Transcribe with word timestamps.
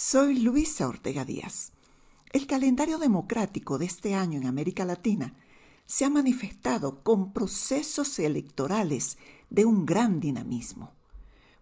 Soy 0.00 0.38
Luisa 0.38 0.86
Ortega 0.86 1.24
Díaz. 1.24 1.72
El 2.32 2.46
calendario 2.46 2.98
democrático 2.98 3.78
de 3.78 3.86
este 3.86 4.14
año 4.14 4.38
en 4.38 4.46
América 4.46 4.84
Latina 4.84 5.34
se 5.86 6.04
ha 6.04 6.08
manifestado 6.08 7.02
con 7.02 7.32
procesos 7.32 8.20
electorales 8.20 9.18
de 9.50 9.64
un 9.64 9.84
gran 9.84 10.20
dinamismo. 10.20 10.92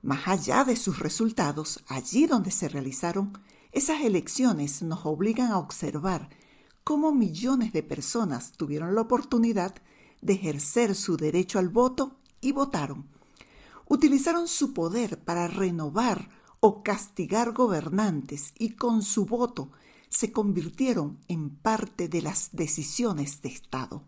Más 0.03 0.29
allá 0.29 0.64
de 0.64 0.77
sus 0.77 0.99
resultados, 0.99 1.83
allí 1.88 2.27
donde 2.27 2.51
se 2.51 2.69
realizaron, 2.69 3.33
esas 3.72 4.03
elecciones 4.03 4.82
nos 4.82 5.07
obligan 5.07 5.50
a 5.50 5.59
observar 5.59 6.29
cómo 6.84 7.12
millones 7.12 7.73
de 7.73 7.82
personas 7.82 8.53
tuvieron 8.53 8.95
la 8.95 9.00
oportunidad 9.00 9.77
de 10.21 10.34
ejercer 10.34 10.95
su 10.95 11.16
derecho 11.16 11.59
al 11.59 11.71
voto 11.71 12.18
y 12.43 12.53
votaron. 12.53 13.09
Utilizaron 13.89 14.46
su 14.46 14.75
poder 14.75 15.25
para 15.25 15.48
renovar 15.48 16.36
o 16.61 16.82
castigar 16.82 17.52
gobernantes 17.52 18.52
y 18.59 18.70
con 18.70 19.02
su 19.02 19.27
voto 19.27 19.70
se 20.08 20.32
convirtieron 20.32 21.18
en 21.29 21.50
parte 21.50 22.08
de 22.08 22.22
las 22.22 22.50
decisiones 22.53 23.43
de 23.43 23.48
Estado. 23.50 24.03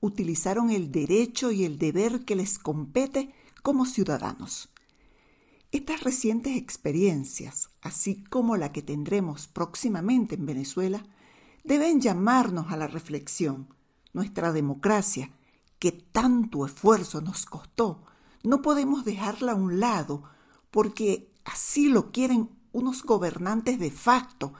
Utilizaron 0.00 0.70
el 0.70 0.90
derecho 0.90 1.50
y 1.50 1.64
el 1.64 1.78
deber 1.78 2.24
que 2.24 2.36
les 2.36 2.58
compete 2.58 3.34
como 3.62 3.86
ciudadanos. 3.86 4.68
Estas 5.72 6.02
recientes 6.02 6.56
experiencias, 6.56 7.70
así 7.82 8.22
como 8.24 8.56
la 8.56 8.70
que 8.70 8.82
tendremos 8.82 9.48
próximamente 9.48 10.36
en 10.36 10.46
Venezuela, 10.46 11.04
deben 11.64 12.00
llamarnos 12.00 12.70
a 12.70 12.76
la 12.76 12.86
reflexión. 12.86 13.74
Nuestra 14.12 14.52
democracia, 14.52 15.32
que 15.80 15.90
tanto 15.90 16.64
esfuerzo 16.64 17.20
nos 17.20 17.46
costó, 17.46 18.04
no 18.44 18.62
podemos 18.62 19.04
dejarla 19.04 19.52
a 19.52 19.56
un 19.56 19.80
lado 19.80 20.22
porque 20.70 21.33
Así 21.44 21.88
lo 21.88 22.10
quieren 22.10 22.50
unos 22.72 23.02
gobernantes 23.02 23.78
de 23.78 23.90
facto 23.90 24.54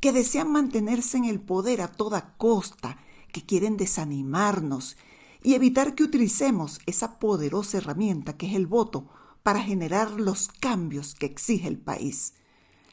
que 0.00 0.12
desean 0.12 0.50
mantenerse 0.50 1.18
en 1.18 1.26
el 1.26 1.40
poder 1.40 1.82
a 1.82 1.88
toda 1.88 2.34
costa, 2.36 2.98
que 3.32 3.44
quieren 3.44 3.76
desanimarnos 3.76 4.96
y 5.42 5.54
evitar 5.54 5.94
que 5.94 6.02
utilicemos 6.02 6.80
esa 6.86 7.18
poderosa 7.18 7.78
herramienta 7.78 8.36
que 8.36 8.46
es 8.48 8.56
el 8.56 8.66
voto 8.66 9.08
para 9.42 9.60
generar 9.60 10.10
los 10.12 10.48
cambios 10.48 11.14
que 11.14 11.26
exige 11.26 11.68
el 11.68 11.78
país. 11.78 12.34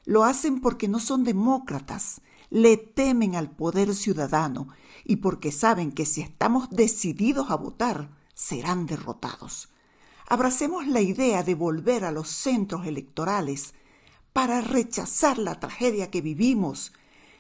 Lo 0.06 0.24
hacen 0.24 0.62
porque 0.62 0.88
no 0.88 1.00
son 1.00 1.24
demócratas, 1.24 2.22
le 2.50 2.78
temen 2.78 3.36
al 3.36 3.52
poder 3.52 3.94
ciudadano 3.96 4.68
y 5.04 5.18
porque 5.18 5.52
saben 5.52 5.92
que 5.92 6.06
si 6.06 6.22
estamos 6.22 6.70
decididos 6.70 7.50
a 7.50 7.56
votar, 7.56 8.10
serán 8.34 8.86
derrotados 8.86 9.70
abracemos 10.28 10.86
la 10.88 11.02
idea 11.02 11.42
de 11.42 11.56
volver 11.56 12.04
a 12.04 12.12
los 12.12 12.30
centros 12.30 12.86
electorales 12.86 13.74
para 14.34 14.62
rechazar 14.62 15.38
la 15.38 15.60
tragedia 15.60 16.12
que 16.12 16.22
vivimos. 16.22 16.94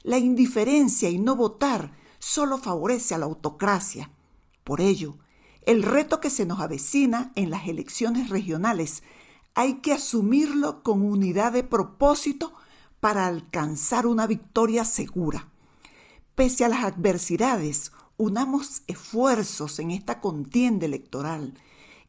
La 0.04 0.18
indiferencia 0.18 1.10
y 1.10 1.20
no 1.20 1.36
votar 1.36 1.92
solo 2.18 2.58
favorece 2.58 3.14
a 3.14 3.18
la 3.18 3.26
autocracia. 3.26 4.10
Por 4.64 4.80
ello, 4.82 5.18
el 5.66 5.84
reto 5.84 6.22
que 6.22 6.30
se 6.30 6.46
nos 6.46 6.62
avecina 6.62 7.34
en 7.36 7.50
las 7.50 7.68
elecciones 7.68 8.30
regionales 8.30 9.04
hay 9.54 9.76
que 9.76 9.92
asumirlo 9.92 10.82
con 10.82 11.02
unidad 11.02 11.52
de 11.52 11.64
propósito 11.64 12.54
para 13.02 13.28
alcanzar 13.28 14.08
una 14.08 14.28
victoria 14.28 14.86
segura. 14.86 15.50
Pese 16.36 16.64
a 16.64 16.70
las 16.70 16.86
adversidades, 16.86 17.92
unamos 18.16 18.84
esfuerzos 18.88 19.80
en 19.80 19.92
esta 19.92 20.22
contienda 20.22 20.86
electoral 20.86 21.54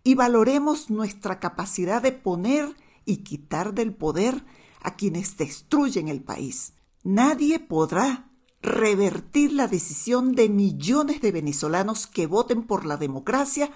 y 0.04 0.14
valoremos 0.14 0.90
nuestra 0.90 1.40
capacidad 1.40 2.02
de 2.02 2.12
poner 2.12 2.76
y 3.04 3.18
quitar 3.18 3.74
del 3.74 3.94
poder 3.94 4.44
a 4.82 4.96
quienes 4.96 5.36
destruyen 5.36 6.08
el 6.08 6.22
país. 6.22 6.74
Nadie 7.02 7.58
podrá 7.58 8.30
revertir 8.62 9.52
la 9.52 9.68
decisión 9.68 10.32
de 10.32 10.48
millones 10.48 11.20
de 11.20 11.32
venezolanos 11.32 12.06
que 12.06 12.26
voten 12.26 12.64
por 12.64 12.84
la 12.84 12.96
democracia 12.96 13.70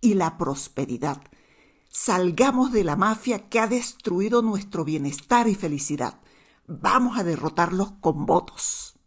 y 0.00 0.14
la 0.14 0.38
prosperidad. 0.38 1.20
Salgamos 1.88 2.72
de 2.72 2.84
la 2.84 2.96
mafia 2.96 3.48
que 3.48 3.58
ha 3.58 3.66
destruido 3.66 4.42
nuestro 4.42 4.84
bienestar 4.84 5.48
y 5.48 5.54
felicidad. 5.54 6.20
Vamos 6.66 7.18
a 7.18 7.24
derrotarlos 7.24 7.92
con 8.00 8.26
votos. 8.26 8.97